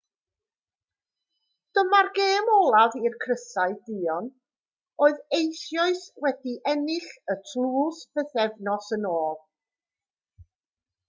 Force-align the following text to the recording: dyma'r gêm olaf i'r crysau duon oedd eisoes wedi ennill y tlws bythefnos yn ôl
dyma'r 1.77 2.07
gêm 2.19 2.47
olaf 2.53 2.95
i'r 3.01 3.17
crysau 3.25 3.75
duon 3.89 4.29
oedd 5.09 5.21
eisoes 5.41 6.01
wedi 6.27 6.57
ennill 6.73 7.07
y 7.35 7.37
tlws 7.53 8.03
bythefnos 8.17 8.91
yn 9.01 9.09
ôl 9.15 9.41